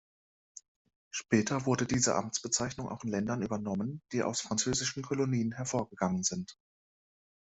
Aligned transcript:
Später 1.11 1.67
wurde 1.67 1.85
diese 1.85 2.15
Amtsbezeichnung 2.15 2.89
auch 2.89 3.03
in 3.03 3.11
Ländern 3.11 3.43
übernommen, 3.43 4.01
die 4.13 4.23
aus 4.23 4.41
Französischen 4.41 5.03
Kolonien 5.03 5.51
hervorgegangen 5.51 6.23
sind. 6.23 6.57